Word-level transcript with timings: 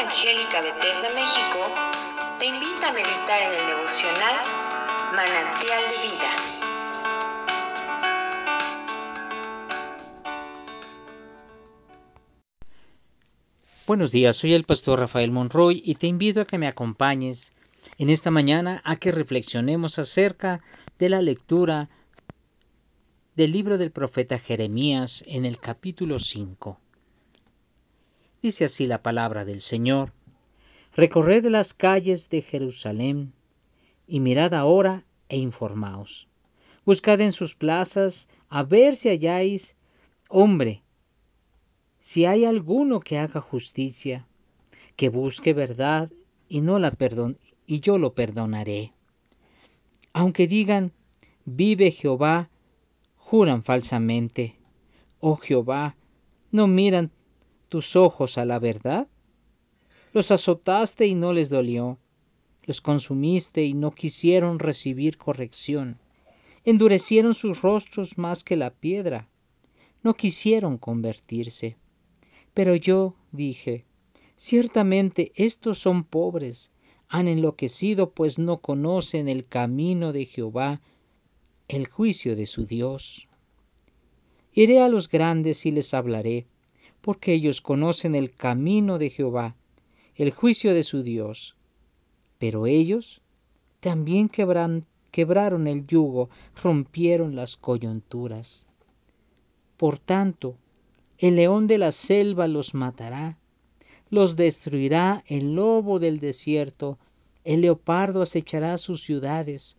Evangélica 0.00 0.60
Bethesda 0.60 1.08
México 1.12 1.58
te 2.38 2.46
invita 2.46 2.90
a 2.90 2.92
meditar 2.92 3.42
en 3.42 3.60
el 3.60 3.66
devocional 3.66 4.36
Manantial 5.10 5.82
de 5.90 5.96
Vida. 6.06 6.30
Buenos 13.88 14.12
días, 14.12 14.36
soy 14.36 14.54
el 14.54 14.62
pastor 14.62 15.00
Rafael 15.00 15.32
Monroy 15.32 15.82
y 15.84 15.96
te 15.96 16.06
invito 16.06 16.42
a 16.42 16.44
que 16.44 16.58
me 16.58 16.68
acompañes 16.68 17.54
en 17.98 18.08
esta 18.08 18.30
mañana 18.30 18.80
a 18.84 18.94
que 18.94 19.10
reflexionemos 19.10 19.98
acerca 19.98 20.60
de 21.00 21.08
la 21.08 21.22
lectura 21.22 21.88
del 23.34 23.50
libro 23.50 23.78
del 23.78 23.90
profeta 23.90 24.38
Jeremías 24.38 25.24
en 25.26 25.44
el 25.44 25.58
capítulo 25.58 26.20
5. 26.20 26.78
Dice 28.40 28.64
así 28.64 28.86
la 28.86 29.02
palabra 29.02 29.44
del 29.44 29.60
Señor. 29.60 30.12
Recorred 30.94 31.44
las 31.46 31.74
calles 31.74 32.30
de 32.30 32.42
Jerusalén 32.42 33.32
y 34.06 34.20
mirad 34.20 34.54
ahora 34.54 35.04
e 35.28 35.36
informaos. 35.36 36.28
Buscad 36.84 37.20
en 37.20 37.32
sus 37.32 37.54
plazas 37.54 38.28
a 38.48 38.62
ver 38.62 38.94
si 38.96 39.08
halláis 39.08 39.76
hombre, 40.28 40.82
si 42.00 42.24
hay 42.24 42.44
alguno 42.44 43.00
que 43.00 43.18
haga 43.18 43.40
justicia, 43.40 44.26
que 44.96 45.08
busque 45.08 45.52
verdad 45.52 46.10
y 46.48 46.60
no 46.60 46.78
la 46.78 46.90
perdon 46.90 47.38
y 47.66 47.80
yo 47.80 47.98
lo 47.98 48.14
perdonaré. 48.14 48.92
Aunque 50.12 50.46
digan, 50.46 50.92
vive 51.44 51.90
Jehová, 51.90 52.50
juran 53.16 53.62
falsamente. 53.62 54.56
Oh 55.20 55.36
Jehová, 55.36 55.96
no 56.50 56.66
miran 56.66 57.10
tus 57.68 57.96
ojos 57.96 58.38
a 58.38 58.44
la 58.44 58.58
verdad? 58.58 59.08
Los 60.12 60.30
azotaste 60.30 61.06
y 61.06 61.14
no 61.14 61.32
les 61.32 61.50
dolió, 61.50 61.98
los 62.64 62.80
consumiste 62.80 63.64
y 63.64 63.74
no 63.74 63.90
quisieron 63.90 64.58
recibir 64.58 65.18
corrección, 65.18 65.98
endurecieron 66.64 67.34
sus 67.34 67.62
rostros 67.62 68.18
más 68.18 68.44
que 68.44 68.56
la 68.56 68.70
piedra, 68.70 69.28
no 70.02 70.14
quisieron 70.14 70.78
convertirse. 70.78 71.76
Pero 72.54 72.74
yo 72.74 73.14
dije, 73.32 73.84
ciertamente 74.36 75.32
estos 75.34 75.78
son 75.78 76.04
pobres, 76.04 76.72
han 77.08 77.28
enloquecido 77.28 78.10
pues 78.10 78.38
no 78.38 78.58
conocen 78.58 79.28
el 79.28 79.46
camino 79.46 80.12
de 80.12 80.24
Jehová, 80.24 80.80
el 81.68 81.86
juicio 81.86 82.36
de 82.36 82.46
su 82.46 82.64
Dios. 82.64 83.28
Iré 84.52 84.80
a 84.80 84.88
los 84.88 85.08
grandes 85.08 85.66
y 85.66 85.70
les 85.70 85.94
hablaré 85.94 86.46
porque 87.08 87.32
ellos 87.32 87.62
conocen 87.62 88.14
el 88.14 88.34
camino 88.34 88.98
de 88.98 89.08
Jehová, 89.08 89.56
el 90.14 90.30
juicio 90.30 90.74
de 90.74 90.82
su 90.82 91.02
Dios. 91.02 91.56
Pero 92.36 92.66
ellos 92.66 93.22
también 93.80 94.28
quebraron 94.28 95.66
el 95.68 95.86
yugo, 95.86 96.28
rompieron 96.62 97.34
las 97.34 97.56
coyunturas. 97.56 98.66
Por 99.78 99.98
tanto, 99.98 100.58
el 101.16 101.36
león 101.36 101.66
de 101.66 101.78
la 101.78 101.92
selva 101.92 102.46
los 102.46 102.74
matará, 102.74 103.38
los 104.10 104.36
destruirá 104.36 105.24
el 105.28 105.54
lobo 105.54 105.98
del 105.98 106.20
desierto, 106.20 106.98
el 107.42 107.62
leopardo 107.62 108.20
acechará 108.20 108.76
sus 108.76 109.02
ciudades. 109.02 109.78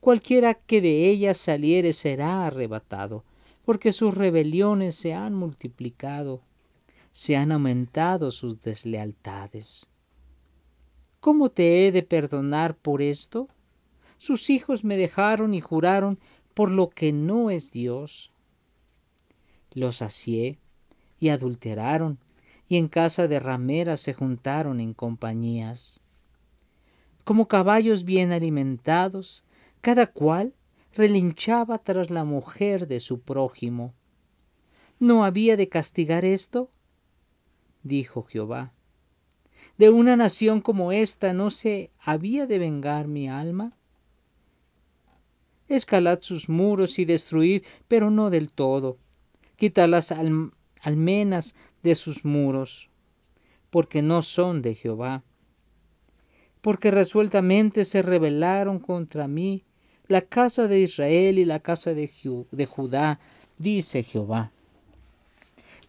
Cualquiera 0.00 0.54
que 0.54 0.80
de 0.80 1.10
ellas 1.10 1.36
saliere 1.36 1.92
será 1.92 2.46
arrebatado, 2.46 3.24
porque 3.62 3.92
sus 3.92 4.14
rebeliones 4.14 4.94
se 4.94 5.12
han 5.12 5.34
multiplicado 5.34 6.40
se 7.12 7.36
han 7.36 7.52
aumentado 7.52 8.30
sus 8.30 8.60
deslealtades. 8.60 9.88
¿Cómo 11.20 11.50
te 11.50 11.86
he 11.86 11.92
de 11.92 12.02
perdonar 12.02 12.76
por 12.76 13.02
esto? 13.02 13.48
Sus 14.18 14.50
hijos 14.50 14.82
me 14.82 14.96
dejaron 14.96 15.54
y 15.54 15.60
juraron 15.60 16.18
por 16.54 16.70
lo 16.70 16.88
que 16.88 17.12
no 17.12 17.50
es 17.50 17.70
Dios. 17.70 18.32
Los 19.72 20.02
asié 20.02 20.58
y 21.20 21.28
adulteraron, 21.28 22.18
y 22.68 22.76
en 22.76 22.88
casa 22.88 23.28
de 23.28 23.38
rameras 23.38 24.00
se 24.00 24.14
juntaron 24.14 24.80
en 24.80 24.94
compañías. 24.94 26.00
Como 27.24 27.46
caballos 27.46 28.04
bien 28.04 28.32
alimentados, 28.32 29.44
cada 29.80 30.06
cual 30.06 30.54
relinchaba 30.94 31.78
tras 31.78 32.10
la 32.10 32.24
mujer 32.24 32.88
de 32.88 33.00
su 33.00 33.20
prójimo. 33.20 33.94
¿No 34.98 35.24
había 35.24 35.56
de 35.56 35.68
castigar 35.68 36.24
esto? 36.24 36.70
Dijo 37.82 38.24
Jehová. 38.24 38.72
¿De 39.78 39.90
una 39.90 40.16
nación 40.16 40.60
como 40.60 40.92
esta 40.92 41.32
no 41.32 41.50
se 41.50 41.90
había 42.00 42.46
de 42.46 42.58
vengar 42.58 43.08
mi 43.08 43.28
alma? 43.28 43.72
Escalad 45.68 46.20
sus 46.22 46.48
muros 46.48 46.98
y 46.98 47.04
destruid, 47.04 47.62
pero 47.88 48.10
no 48.10 48.30
del 48.30 48.50
todo. 48.50 48.98
Quitad 49.56 49.88
las 49.88 50.12
almenas 50.80 51.54
de 51.82 51.94
sus 51.94 52.24
muros, 52.24 52.90
porque 53.70 54.02
no 54.02 54.22
son 54.22 54.62
de 54.62 54.74
Jehová. 54.74 55.22
Porque 56.60 56.90
resueltamente 56.90 57.84
se 57.84 58.02
rebelaron 58.02 58.78
contra 58.78 59.28
mí 59.28 59.64
la 60.08 60.20
casa 60.20 60.68
de 60.68 60.80
Israel 60.80 61.38
y 61.38 61.44
la 61.44 61.60
casa 61.60 61.94
de, 61.94 62.10
de 62.50 62.66
Judá, 62.66 63.20
dice 63.58 64.02
Jehová 64.02 64.52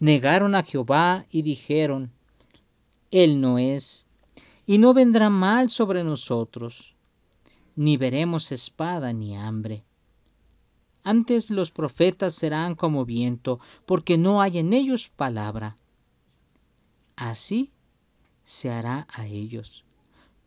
negaron 0.00 0.54
a 0.54 0.62
Jehová 0.62 1.26
y 1.30 1.42
dijeron, 1.42 2.12
Él 3.10 3.40
no 3.40 3.58
es, 3.58 4.06
y 4.66 4.78
no 4.78 4.94
vendrá 4.94 5.30
mal 5.30 5.70
sobre 5.70 6.04
nosotros, 6.04 6.94
ni 7.76 7.96
veremos 7.96 8.52
espada 8.52 9.12
ni 9.12 9.36
hambre. 9.36 9.84
Antes 11.02 11.50
los 11.50 11.70
profetas 11.70 12.34
serán 12.34 12.74
como 12.74 13.04
viento, 13.04 13.60
porque 13.84 14.16
no 14.16 14.40
hay 14.40 14.58
en 14.58 14.72
ellos 14.72 15.10
palabra. 15.10 15.76
Así 17.14 17.70
se 18.42 18.70
hará 18.70 19.06
a 19.12 19.26
ellos. 19.26 19.84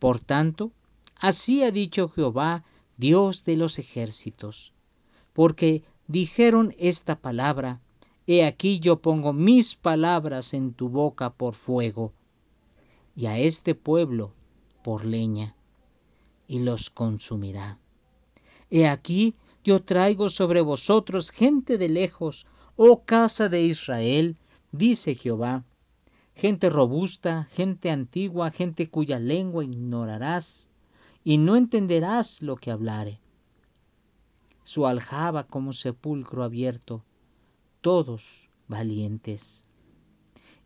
Por 0.00 0.18
tanto, 0.18 0.72
así 1.16 1.62
ha 1.62 1.70
dicho 1.70 2.08
Jehová, 2.08 2.64
Dios 2.96 3.44
de 3.44 3.56
los 3.56 3.78
ejércitos, 3.78 4.72
porque 5.32 5.84
dijeron 6.08 6.74
esta 6.78 7.14
palabra, 7.14 7.80
He 8.30 8.44
aquí 8.44 8.78
yo 8.78 9.00
pongo 9.00 9.32
mis 9.32 9.74
palabras 9.74 10.52
en 10.52 10.74
tu 10.74 10.90
boca 10.90 11.30
por 11.30 11.54
fuego, 11.54 12.12
y 13.16 13.24
a 13.24 13.38
este 13.38 13.74
pueblo 13.74 14.34
por 14.84 15.06
leña, 15.06 15.56
y 16.46 16.58
los 16.58 16.90
consumirá. 16.90 17.78
He 18.68 18.86
aquí 18.86 19.34
yo 19.64 19.82
traigo 19.82 20.28
sobre 20.28 20.60
vosotros 20.60 21.30
gente 21.30 21.78
de 21.78 21.88
lejos, 21.88 22.46
oh 22.76 23.02
casa 23.02 23.48
de 23.48 23.62
Israel, 23.62 24.36
dice 24.72 25.14
Jehová, 25.14 25.64
gente 26.34 26.68
robusta, 26.68 27.48
gente 27.50 27.90
antigua, 27.90 28.50
gente 28.50 28.90
cuya 28.90 29.18
lengua 29.18 29.64
ignorarás, 29.64 30.68
y 31.24 31.38
no 31.38 31.56
entenderás 31.56 32.42
lo 32.42 32.56
que 32.56 32.72
hablare. 32.72 33.20
Su 34.64 34.86
aljaba 34.86 35.44
como 35.44 35.72
sepulcro 35.72 36.44
abierto, 36.44 37.02
todos 37.80 38.48
valientes. 38.68 39.64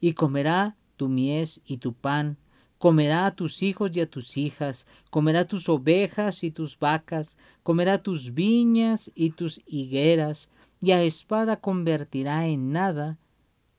Y 0.00 0.14
comerá 0.14 0.76
tu 0.96 1.08
mies 1.08 1.60
y 1.64 1.78
tu 1.78 1.92
pan, 1.92 2.36
comerá 2.78 3.26
a 3.26 3.34
tus 3.34 3.62
hijos 3.62 3.96
y 3.96 4.00
a 4.00 4.10
tus 4.10 4.36
hijas, 4.36 4.86
comerá 5.10 5.46
tus 5.46 5.68
ovejas 5.68 6.42
y 6.42 6.50
tus 6.50 6.78
vacas, 6.78 7.38
comerá 7.62 8.02
tus 8.02 8.34
viñas 8.34 9.10
y 9.14 9.30
tus 9.30 9.60
higueras, 9.66 10.50
y 10.80 10.90
a 10.90 11.02
espada 11.02 11.60
convertirá 11.60 12.46
en 12.46 12.72
nada 12.72 13.18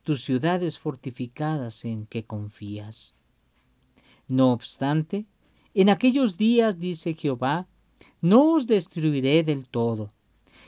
tus 0.04 0.24
ciudades 0.24 0.78
fortificadas 0.78 1.84
en 1.84 2.06
que 2.06 2.24
confías. 2.24 3.14
No 4.28 4.52
obstante, 4.52 5.26
en 5.74 5.90
aquellos 5.90 6.38
días, 6.38 6.78
dice 6.78 7.14
Jehová, 7.14 7.66
no 8.22 8.52
os 8.52 8.66
destruiré 8.66 9.42
del 9.42 9.66
todo, 9.66 10.10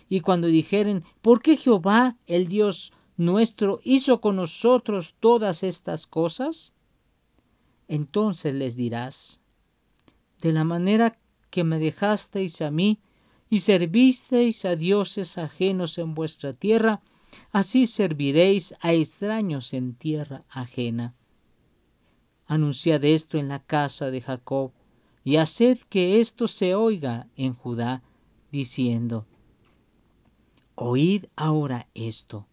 y 0.09 0.21
cuando 0.21 0.47
dijeren, 0.47 1.05
¿por 1.23 1.43
qué 1.43 1.57
Jehová, 1.57 2.17
el 2.27 2.47
Dios 2.49 2.93
nuestro, 3.17 3.81
hizo 3.83 4.21
con 4.21 4.37
nosotros 4.37 5.15
todas 5.21 5.63
estas 5.63 6.07
cosas? 6.07 6.73
Entonces 7.89 8.55
les 8.55 8.77
dirás, 8.77 9.41
de 10.41 10.53
la 10.53 10.65
manera 10.65 11.19
que 11.51 11.65
me 11.65 11.79
dejasteis 11.79 12.61
a 12.63 12.71
mí 12.71 13.01
y 13.49 13.61
servisteis 13.61 14.65
a 14.65 14.77
dioses 14.77 15.39
ajenos 15.39 15.99
en 15.99 16.15
vuestra 16.15 16.53
tierra, 16.53 17.01
así 17.53 17.87
serviréis 17.87 18.75
a 18.81 18.93
extraños 18.93 19.73
en 19.73 19.95
tierra 19.95 20.41
ajena. 20.49 21.15
Anunciad 22.47 23.05
esto 23.05 23.39
en 23.39 23.49
la 23.49 23.61
casa 23.61 24.11
de 24.11 24.21
Jacob, 24.21 24.73
y 25.25 25.37
haced 25.37 25.79
que 25.89 26.21
esto 26.21 26.47
se 26.47 26.77
oiga 26.77 27.27
en 27.37 27.53
Judá, 27.55 28.03
diciendo, 28.53 29.27
Oíd 30.79 31.25
ahora 31.37 31.89
esto, 31.95 32.47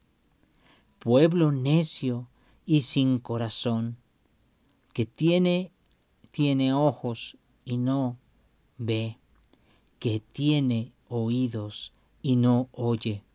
pueblo 1.00 1.52
necio 1.52 2.30
y 2.66 2.80
sin 2.80 3.20
corazón, 3.20 3.98
que 4.94 5.06
tiene, 5.06 5.74
tiene 6.32 6.74
ojos 6.74 7.38
y 7.66 7.76
no 7.76 8.18
ve, 8.78 9.18
que 10.00 10.22
tiene 10.22 10.94
oídos 11.10 11.92
y 12.22 12.38
no 12.38 12.70
oye. 12.72 13.26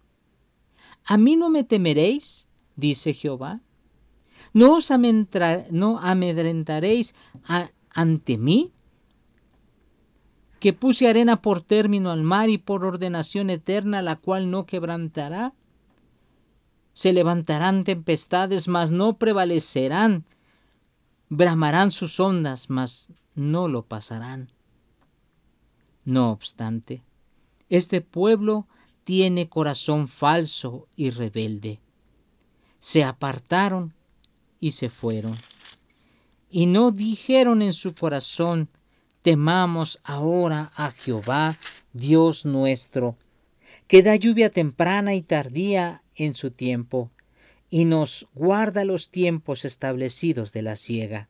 ¿A 1.04 1.18
mí 1.18 1.36
no 1.36 1.50
me 1.50 1.64
temeréis? 1.64 2.48
dice 2.74 3.12
Jehová. 3.12 3.60
¿No 4.54 4.76
os 4.76 4.90
amedrentaréis 4.90 7.14
ante 7.90 8.38
mí? 8.38 8.70
Que 10.60 10.72
puse 10.72 11.08
arena 11.08 11.40
por 11.40 11.60
término 11.60 12.10
al 12.10 12.22
mar 12.22 12.50
y 12.50 12.58
por 12.58 12.84
ordenación 12.84 13.50
eterna, 13.50 14.02
la 14.02 14.16
cual 14.16 14.50
no 14.50 14.66
quebrantará. 14.66 15.52
Se 16.94 17.12
levantarán 17.12 17.84
tempestades, 17.84 18.66
mas 18.66 18.90
no 18.90 19.18
prevalecerán. 19.18 20.24
Bramarán 21.28 21.90
sus 21.90 22.18
ondas, 22.18 22.70
mas 22.70 23.10
no 23.34 23.68
lo 23.68 23.82
pasarán. 23.82 24.50
No 26.04 26.30
obstante, 26.32 27.02
este 27.68 28.00
pueblo 28.00 28.66
tiene 29.04 29.48
corazón 29.48 30.08
falso 30.08 30.88
y 30.96 31.10
rebelde. 31.10 31.80
Se 32.78 33.04
apartaron 33.04 33.92
y 34.60 34.72
se 34.72 34.88
fueron. 34.88 35.34
Y 36.50 36.66
no 36.66 36.90
dijeron 36.90 37.62
en 37.62 37.72
su 37.72 37.94
corazón, 37.94 38.68
temamos 39.28 40.00
ahora 40.04 40.72
a 40.74 40.90
Jehová, 40.90 41.54
Dios 41.92 42.46
nuestro, 42.46 43.14
que 43.86 44.02
da 44.02 44.16
lluvia 44.16 44.48
temprana 44.48 45.14
y 45.14 45.20
tardía 45.20 46.02
en 46.16 46.34
su 46.34 46.50
tiempo, 46.50 47.10
y 47.68 47.84
nos 47.84 48.26
guarda 48.34 48.86
los 48.86 49.10
tiempos 49.10 49.66
establecidos 49.66 50.54
de 50.54 50.62
la 50.62 50.76
siega. 50.76 51.28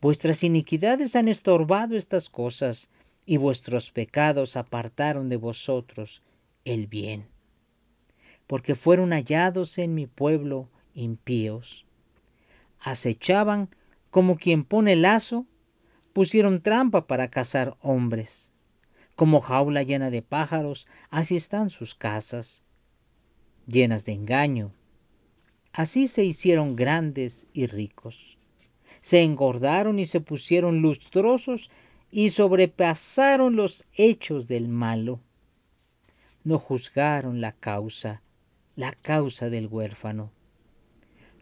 Vuestras 0.00 0.44
iniquidades 0.44 1.16
han 1.16 1.26
estorbado 1.26 1.96
estas 1.96 2.30
cosas, 2.30 2.90
y 3.26 3.38
vuestros 3.38 3.90
pecados 3.90 4.56
apartaron 4.56 5.28
de 5.28 5.36
vosotros 5.36 6.22
el 6.64 6.86
bien, 6.86 7.26
porque 8.46 8.76
fueron 8.76 9.10
hallados 9.10 9.78
en 9.78 9.96
mi 9.96 10.06
pueblo 10.06 10.68
impíos. 10.94 11.86
Acechaban 12.78 13.68
como 14.12 14.36
quien 14.36 14.62
pone 14.62 14.94
lazo, 14.94 15.44
pusieron 16.14 16.62
trampa 16.62 17.06
para 17.06 17.28
cazar 17.28 17.76
hombres. 17.82 18.50
Como 19.16 19.40
jaula 19.40 19.82
llena 19.82 20.10
de 20.10 20.22
pájaros, 20.22 20.86
así 21.10 21.36
están 21.36 21.70
sus 21.70 21.94
casas, 21.94 22.62
llenas 23.66 24.06
de 24.06 24.12
engaño. 24.12 24.72
Así 25.72 26.06
se 26.06 26.24
hicieron 26.24 26.76
grandes 26.76 27.48
y 27.52 27.66
ricos. 27.66 28.38
Se 29.00 29.22
engordaron 29.22 29.98
y 29.98 30.06
se 30.06 30.20
pusieron 30.20 30.82
lustrosos 30.82 31.68
y 32.12 32.30
sobrepasaron 32.30 33.56
los 33.56 33.84
hechos 33.92 34.46
del 34.46 34.68
malo. 34.68 35.18
No 36.44 36.58
juzgaron 36.58 37.40
la 37.40 37.50
causa, 37.50 38.22
la 38.76 38.92
causa 38.92 39.50
del 39.50 39.66
huérfano. 39.66 40.30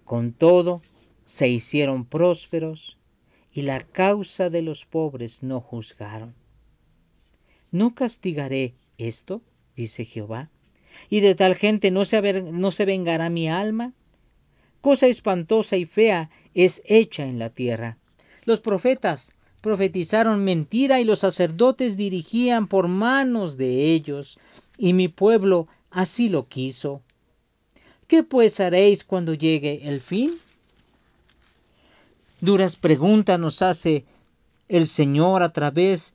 Con 0.04 0.32
todo, 0.32 0.80
se 1.26 1.48
hicieron 1.48 2.06
prósperos 2.06 2.96
y 3.52 3.62
la 3.62 3.80
causa 3.80 4.50
de 4.50 4.62
los 4.62 4.86
pobres 4.86 5.42
no 5.42 5.60
juzgaron. 5.60 6.34
¿No 7.70 7.94
castigaré 7.94 8.74
esto? 8.98 9.42
dice 9.76 10.04
Jehová, 10.04 10.50
y 11.08 11.20
de 11.20 11.34
tal 11.34 11.54
gente 11.54 11.90
no 11.90 12.04
se, 12.04 12.42
no 12.42 12.70
se 12.70 12.84
vengará 12.84 13.30
mi 13.30 13.48
alma. 13.48 13.92
Cosa 14.80 15.06
espantosa 15.06 15.76
y 15.76 15.86
fea 15.86 16.30
es 16.54 16.82
hecha 16.84 17.24
en 17.24 17.38
la 17.38 17.50
tierra. 17.50 17.98
Los 18.44 18.60
profetas 18.60 19.32
profetizaron 19.62 20.44
mentira 20.44 21.00
y 21.00 21.04
los 21.04 21.20
sacerdotes 21.20 21.96
dirigían 21.96 22.66
por 22.66 22.88
manos 22.88 23.56
de 23.56 23.92
ellos, 23.92 24.38
y 24.76 24.92
mi 24.92 25.08
pueblo 25.08 25.68
así 25.90 26.28
lo 26.28 26.44
quiso. 26.44 27.00
¿Qué 28.08 28.22
pues 28.22 28.60
haréis 28.60 29.04
cuando 29.04 29.32
llegue 29.32 29.88
el 29.88 30.00
fin? 30.00 30.32
Duras 32.42 32.74
preguntas 32.74 33.38
nos 33.38 33.62
hace 33.62 34.04
el 34.66 34.88
Señor 34.88 35.44
a 35.44 35.50
través 35.50 36.12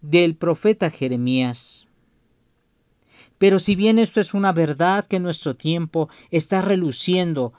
del 0.00 0.34
profeta 0.34 0.90
Jeremías. 0.90 1.86
Pero 3.38 3.60
si 3.60 3.76
bien 3.76 4.00
esto 4.00 4.18
es 4.18 4.34
una 4.34 4.50
verdad 4.50 5.06
que 5.06 5.20
nuestro 5.20 5.54
tiempo 5.54 6.08
está 6.32 6.60
reluciendo, 6.60 7.52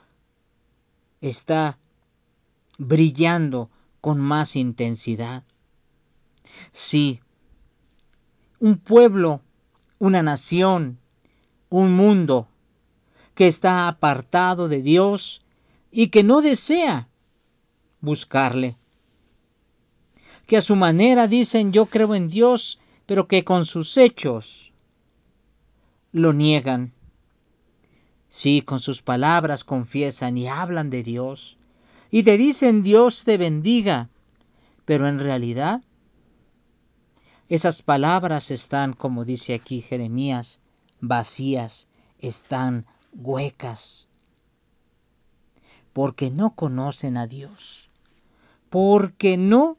está 1.22 1.78
brillando 2.76 3.70
con 4.02 4.20
más 4.20 4.56
intensidad. 4.56 5.44
Sí, 6.72 7.20
un 8.60 8.76
pueblo, 8.76 9.40
una 9.98 10.22
nación, 10.22 10.98
un 11.70 11.96
mundo 11.96 12.46
que 13.34 13.46
está 13.46 13.88
apartado 13.88 14.68
de 14.68 14.82
Dios 14.82 15.40
y 15.90 16.08
que 16.08 16.22
no 16.22 16.42
desea 16.42 17.08
buscarle. 18.06 18.78
Que 20.46 20.56
a 20.56 20.62
su 20.62 20.76
manera 20.76 21.28
dicen 21.28 21.72
yo 21.72 21.84
creo 21.84 22.14
en 22.14 22.28
Dios, 22.28 22.78
pero 23.04 23.28
que 23.28 23.44
con 23.44 23.66
sus 23.66 23.98
hechos 23.98 24.72
lo 26.12 26.32
niegan. 26.32 26.94
Sí, 28.28 28.62
con 28.62 28.78
sus 28.80 29.02
palabras 29.02 29.62
confiesan 29.62 30.38
y 30.38 30.48
hablan 30.48 30.88
de 30.88 31.02
Dios, 31.02 31.58
y 32.10 32.22
te 32.22 32.38
dicen 32.38 32.82
Dios 32.82 33.24
te 33.24 33.36
bendiga, 33.36 34.08
pero 34.84 35.06
en 35.06 35.18
realidad 35.18 35.82
esas 37.48 37.82
palabras 37.82 38.50
están, 38.50 38.92
como 38.92 39.24
dice 39.24 39.54
aquí 39.54 39.80
Jeremías, 39.80 40.60
vacías, 41.00 41.86
están 42.18 42.86
huecas, 43.12 44.08
porque 45.92 46.30
no 46.30 46.54
conocen 46.54 47.16
a 47.16 47.26
Dios, 47.26 47.85
porque 48.70 49.36
no 49.36 49.78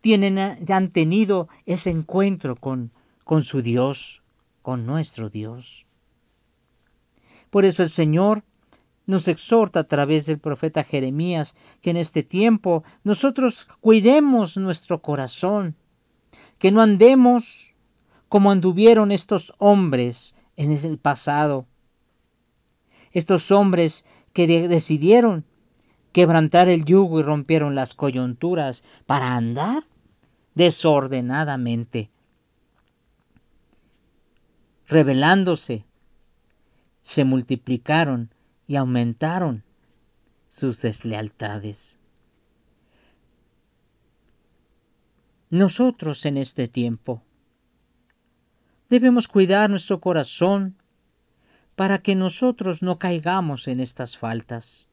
tienen, 0.00 0.38
han 0.38 0.90
tenido 0.90 1.48
ese 1.66 1.90
encuentro 1.90 2.56
con, 2.56 2.90
con 3.24 3.44
su 3.44 3.62
Dios, 3.62 4.22
con 4.62 4.86
nuestro 4.86 5.30
Dios. 5.30 5.86
Por 7.50 7.64
eso 7.64 7.82
el 7.82 7.88
Señor 7.88 8.42
nos 9.06 9.28
exhorta 9.28 9.80
a 9.80 9.84
través 9.84 10.26
del 10.26 10.38
profeta 10.38 10.82
Jeremías 10.82 11.56
que 11.80 11.90
en 11.90 11.96
este 11.96 12.22
tiempo 12.22 12.84
nosotros 13.02 13.68
cuidemos 13.80 14.56
nuestro 14.56 15.02
corazón, 15.02 15.76
que 16.58 16.72
no 16.72 16.80
andemos 16.80 17.74
como 18.28 18.50
anduvieron 18.50 19.12
estos 19.12 19.54
hombres 19.58 20.34
en 20.56 20.72
el 20.72 20.98
pasado, 20.98 21.66
estos 23.12 23.52
hombres 23.52 24.04
que 24.32 24.46
decidieron 24.68 25.44
quebrantar 26.14 26.68
el 26.68 26.84
yugo 26.84 27.18
y 27.18 27.24
rompieron 27.24 27.74
las 27.74 27.92
coyunturas 27.92 28.84
para 29.04 29.34
andar 29.34 29.84
desordenadamente, 30.54 32.08
rebelándose, 34.86 35.84
se 37.02 37.24
multiplicaron 37.24 38.30
y 38.68 38.76
aumentaron 38.76 39.64
sus 40.46 40.80
deslealtades. 40.82 41.98
Nosotros 45.50 46.24
en 46.26 46.36
este 46.36 46.68
tiempo 46.68 47.22
debemos 48.88 49.26
cuidar 49.26 49.68
nuestro 49.68 50.00
corazón 50.00 50.76
para 51.74 51.98
que 51.98 52.14
nosotros 52.14 52.82
no 52.82 53.00
caigamos 53.00 53.66
en 53.66 53.80
estas 53.80 54.16
faltas. 54.16 54.86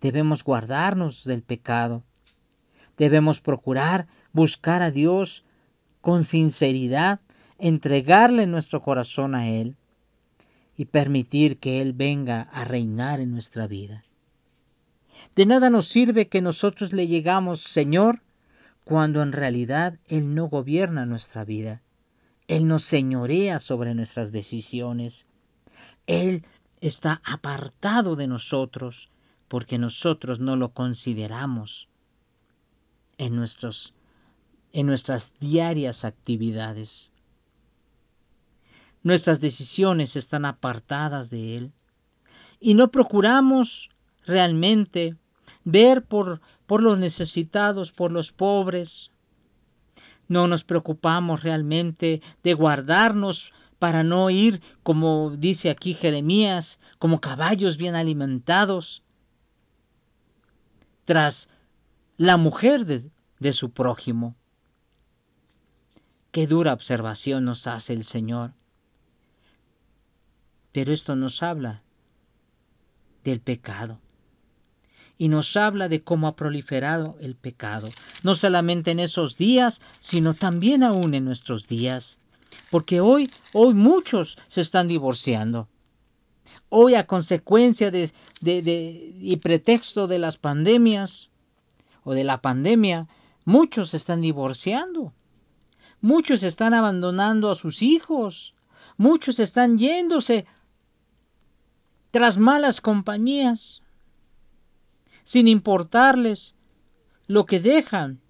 Debemos 0.00 0.44
guardarnos 0.44 1.24
del 1.24 1.42
pecado. 1.42 2.02
Debemos 2.96 3.40
procurar 3.40 4.06
buscar 4.32 4.82
a 4.82 4.90
Dios 4.90 5.44
con 6.00 6.24
sinceridad, 6.24 7.20
entregarle 7.58 8.46
nuestro 8.46 8.80
corazón 8.80 9.34
a 9.34 9.48
Él 9.48 9.76
y 10.76 10.86
permitir 10.86 11.58
que 11.58 11.80
Él 11.80 11.92
venga 11.92 12.42
a 12.42 12.64
reinar 12.64 13.20
en 13.20 13.32
nuestra 13.32 13.66
vida. 13.66 14.04
De 15.34 15.46
nada 15.46 15.70
nos 15.70 15.88
sirve 15.88 16.28
que 16.28 16.42
nosotros 16.42 16.92
le 16.92 17.06
llegamos, 17.06 17.60
Señor, 17.60 18.22
cuando 18.84 19.22
en 19.22 19.32
realidad 19.32 19.98
Él 20.06 20.34
no 20.34 20.48
gobierna 20.48 21.06
nuestra 21.06 21.44
vida. 21.44 21.82
Él 22.46 22.68
nos 22.68 22.84
señorea 22.84 23.58
sobre 23.58 23.94
nuestras 23.94 24.30
decisiones. 24.32 25.26
Él 26.06 26.44
está 26.80 27.20
apartado 27.24 28.14
de 28.14 28.28
nosotros 28.28 29.10
porque 29.48 29.78
nosotros 29.78 30.40
no 30.40 30.56
lo 30.56 30.70
consideramos 30.70 31.88
en, 33.18 33.36
nuestros, 33.36 33.94
en 34.72 34.86
nuestras 34.86 35.32
diarias 35.38 36.04
actividades. 36.04 37.10
Nuestras 39.02 39.40
decisiones 39.40 40.16
están 40.16 40.44
apartadas 40.44 41.30
de 41.30 41.56
Él 41.56 41.72
y 42.60 42.74
no 42.74 42.90
procuramos 42.90 43.90
realmente 44.24 45.16
ver 45.64 46.04
por, 46.04 46.40
por 46.66 46.82
los 46.82 46.98
necesitados, 46.98 47.92
por 47.92 48.10
los 48.10 48.32
pobres. 48.32 49.12
No 50.28 50.48
nos 50.48 50.64
preocupamos 50.64 51.44
realmente 51.44 52.20
de 52.42 52.54
guardarnos 52.54 53.52
para 53.78 54.02
no 54.02 54.30
ir, 54.30 54.60
como 54.82 55.30
dice 55.36 55.70
aquí 55.70 55.94
Jeremías, 55.94 56.80
como 56.98 57.20
caballos 57.20 57.76
bien 57.76 57.94
alimentados, 57.94 59.04
tras 61.06 61.48
la 62.18 62.36
mujer 62.36 62.84
de, 62.84 63.52
su 63.52 63.70
prójimo. 63.70 64.34
Qué 66.32 66.46
dura 66.46 66.74
observación 66.74 67.46
nos 67.46 67.66
hace 67.66 67.94
el 67.94 68.04
Señor. 68.04 68.52
Pero 70.72 70.92
esto 70.92 71.16
nos 71.16 71.42
habla 71.42 71.82
del 73.24 73.40
pecado. 73.40 73.98
Y 75.16 75.28
nos 75.28 75.56
habla 75.56 75.88
de 75.88 76.02
cómo 76.02 76.26
ha 76.26 76.36
proliferado 76.36 77.16
el 77.20 77.36
pecado, 77.36 77.88
no 78.22 78.34
solamente 78.34 78.90
en 78.90 79.00
esos 79.00 79.38
días, 79.38 79.80
sino 80.00 80.34
también 80.34 80.82
aún 80.82 81.14
en 81.14 81.24
nuestros 81.24 81.68
días. 81.68 82.18
Porque 82.70 83.00
hoy, 83.00 83.30
hoy 83.54 83.72
muchos 83.72 84.36
se 84.48 84.60
están 84.60 84.88
divorciando. 84.88 85.68
Hoy 86.68 86.94
a 86.94 87.06
consecuencia 87.06 87.90
de, 87.90 88.12
de, 88.40 89.14
y 89.20 89.36
pretexto 89.36 90.06
de 90.06 90.18
las 90.18 90.36
pandemias 90.36 91.30
o 92.04 92.14
de 92.14 92.24
la 92.24 92.40
pandemia, 92.40 93.08
muchos 93.44 93.94
están 93.94 94.20
divorciando. 94.20 95.12
Muchos 96.00 96.42
están 96.42 96.74
abandonando 96.74 97.50
a 97.50 97.54
sus 97.54 97.82
hijos. 97.82 98.54
Muchos 98.96 99.40
están 99.40 99.78
yéndose 99.78 100.46
tras 102.10 102.38
malas 102.38 102.80
compañías, 102.80 103.82
sin 105.22 105.48
importarles 105.48 106.54
lo 107.26 107.44
que 107.44 107.60
dejan. 107.60 108.20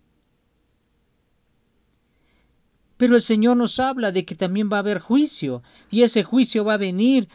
Pero 2.96 3.14
el 3.14 3.20
Señor 3.20 3.56
nos 3.56 3.78
habla 3.78 4.11
de 4.11 4.25
que 4.25 4.35
también 4.35 4.70
va 4.73 4.78
a 4.78 4.80
haber 4.80 4.99
juicio, 4.99 5.62
y 5.90 6.02
ese 6.02 6.25
juicio 6.25 6.64
va 6.64 6.75
a 6.75 6.78
venir, 6.78 7.28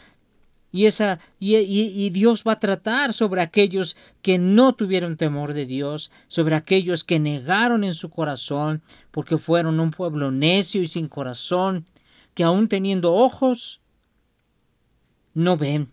y, 0.72 0.86
esa, 0.86 1.20
y, 1.40 2.10
Dios 2.12 2.44
va 2.48 2.54
a 2.54 2.60
tratar 2.60 3.14
sobre 3.14 3.42
aquellos 3.42 3.98
que 4.22 4.38
no 4.38 4.74
tuvieron 4.74 5.18
temor 5.18 5.54
de 5.54 5.66
Dios, 5.66 6.12
sobre 6.30 6.56
aquellos 6.56 7.04
que 7.04 7.20
negaron 7.20 7.84
en 7.84 7.94
su 7.94 8.10
corazón, 8.10 8.82
porque 9.12 9.38
fueron 9.38 9.82
un 9.82 9.92
pueblo 9.92 10.32
necio 10.32 10.82
y 10.82 10.88
sin 10.88 11.10
corazón, 11.10 11.86
que 12.34 12.44
aún 12.44 12.70
teniendo 12.70 13.14
ojos, 13.14 13.82
no 15.34 15.58
ven 15.58 15.92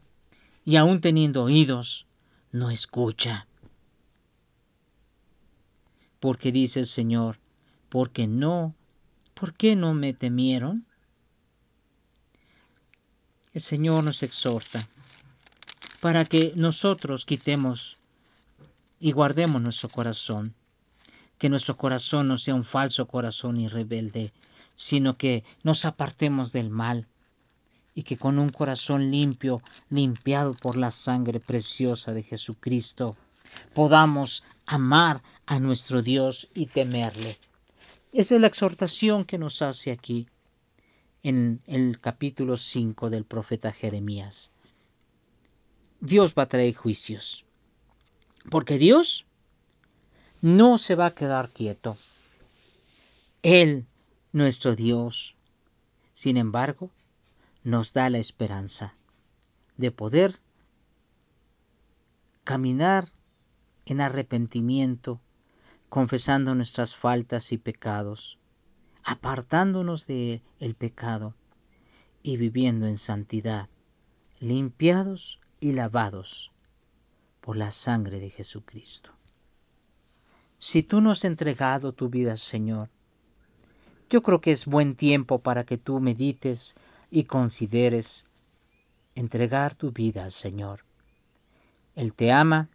y 0.64 0.76
aún 0.76 1.00
teniendo 1.00 1.42
oídos, 1.42 2.06
no 2.52 2.70
escucha. 2.70 3.48
Porque 6.20 6.52
dice 6.52 6.80
el 6.80 6.86
Señor, 6.86 7.38
porque 7.88 8.28
no, 8.28 8.74
¿por 9.34 9.54
qué 9.54 9.74
no 9.74 9.94
me 9.94 10.12
temieron? 10.12 10.87
El 13.58 13.64
Señor 13.64 14.04
nos 14.04 14.22
exhorta 14.22 14.80
para 15.98 16.24
que 16.24 16.52
nosotros 16.54 17.24
quitemos 17.24 17.96
y 19.00 19.10
guardemos 19.10 19.60
nuestro 19.60 19.88
corazón, 19.88 20.54
que 21.38 21.48
nuestro 21.48 21.76
corazón 21.76 22.28
no 22.28 22.38
sea 22.38 22.54
un 22.54 22.62
falso 22.62 23.08
corazón 23.08 23.56
y 23.56 23.66
rebelde, 23.66 24.32
sino 24.76 25.16
que 25.16 25.42
nos 25.64 25.86
apartemos 25.86 26.52
del 26.52 26.70
mal, 26.70 27.08
y 27.96 28.04
que 28.04 28.16
con 28.16 28.38
un 28.38 28.50
corazón 28.50 29.10
limpio, 29.10 29.60
limpiado 29.90 30.54
por 30.54 30.76
la 30.76 30.92
sangre 30.92 31.40
preciosa 31.40 32.12
de 32.12 32.22
Jesucristo, 32.22 33.16
podamos 33.74 34.44
amar 34.66 35.20
a 35.46 35.58
nuestro 35.58 36.00
Dios 36.00 36.46
y 36.54 36.66
temerle. 36.66 37.36
Esa 38.12 38.36
es 38.36 38.40
la 38.40 38.46
exhortación 38.46 39.24
que 39.24 39.36
nos 39.36 39.62
hace 39.62 39.90
aquí 39.90 40.28
en 41.22 41.60
el 41.66 42.00
capítulo 42.00 42.56
5 42.56 43.10
del 43.10 43.24
profeta 43.24 43.72
Jeremías. 43.72 44.50
Dios 46.00 46.34
va 46.38 46.44
a 46.44 46.48
traer 46.48 46.74
juicios, 46.74 47.44
porque 48.50 48.78
Dios 48.78 49.26
no 50.40 50.78
se 50.78 50.94
va 50.94 51.06
a 51.06 51.14
quedar 51.14 51.50
quieto. 51.50 51.96
Él, 53.42 53.86
nuestro 54.32 54.76
Dios, 54.76 55.34
sin 56.12 56.36
embargo, 56.36 56.90
nos 57.64 57.92
da 57.92 58.10
la 58.10 58.18
esperanza 58.18 58.94
de 59.76 59.90
poder 59.90 60.38
caminar 62.44 63.08
en 63.86 64.00
arrepentimiento, 64.00 65.20
confesando 65.88 66.54
nuestras 66.54 66.94
faltas 66.94 67.52
y 67.52 67.58
pecados, 67.58 68.37
apartándonos 69.04 70.06
de 70.06 70.42
el 70.60 70.74
pecado 70.74 71.34
y 72.22 72.36
viviendo 72.36 72.86
en 72.86 72.98
santidad, 72.98 73.68
limpiados 74.40 75.40
y 75.60 75.72
lavados 75.72 76.52
por 77.40 77.56
la 77.56 77.70
sangre 77.70 78.20
de 78.20 78.30
Jesucristo. 78.30 79.12
Si 80.58 80.82
tú 80.82 81.00
no 81.00 81.12
has 81.12 81.24
entregado 81.24 81.92
tu 81.92 82.08
vida 82.08 82.32
al 82.32 82.38
Señor, 82.38 82.90
yo 84.10 84.22
creo 84.22 84.40
que 84.40 84.52
es 84.52 84.66
buen 84.66 84.96
tiempo 84.96 85.38
para 85.38 85.64
que 85.64 85.78
tú 85.78 86.00
medites 86.00 86.74
y 87.10 87.24
consideres 87.24 88.24
entregar 89.14 89.74
tu 89.74 89.92
vida 89.92 90.24
al 90.24 90.32
Señor. 90.32 90.84
Él 91.94 92.14
te 92.14 92.32
ama, 92.32 92.68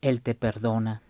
Él 0.00 0.20
te 0.22 0.34
perdona. 0.34 1.02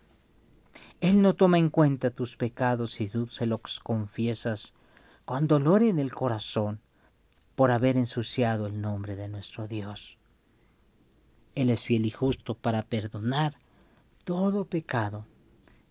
Él 1.00 1.20
no 1.22 1.34
toma 1.34 1.58
en 1.58 1.70
cuenta 1.70 2.10
tus 2.10 2.36
pecados 2.36 2.92
si 2.92 3.08
tú 3.08 3.26
se 3.28 3.46
los 3.46 3.80
confiesas 3.80 4.74
con 5.24 5.46
dolor 5.46 5.82
en 5.82 5.98
el 5.98 6.12
corazón 6.12 6.80
por 7.54 7.70
haber 7.70 7.96
ensuciado 7.96 8.66
el 8.66 8.80
nombre 8.80 9.16
de 9.16 9.28
nuestro 9.28 9.68
Dios. 9.68 10.16
Él 11.54 11.70
es 11.70 11.84
fiel 11.84 12.06
y 12.06 12.10
justo 12.10 12.54
para 12.54 12.82
perdonar 12.82 13.54
todo 14.24 14.64
pecado 14.64 15.26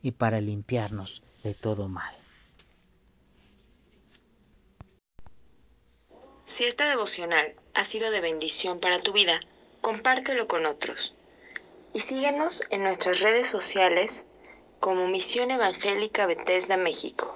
y 0.01 0.11
para 0.11 0.39
limpiarnos 0.39 1.21
de 1.43 1.53
todo 1.53 1.87
mal. 1.87 2.13
Si 6.45 6.63
esta 6.63 6.87
devocional 6.87 7.55
ha 7.73 7.83
sido 7.83 8.11
de 8.11 8.21
bendición 8.21 8.79
para 8.79 9.01
tu 9.01 9.11
vida, 9.13 9.39
compártelo 9.81 10.47
con 10.47 10.65
otros. 10.65 11.15
Y 11.93 11.99
síguenos 12.01 12.63
en 12.69 12.83
nuestras 12.83 13.19
redes 13.19 13.47
sociales 13.47 14.27
como 14.85 15.07
Misión 15.07 15.49
Evangélica 15.49 16.27
Bethesda 16.27 16.77
México. 16.77 17.35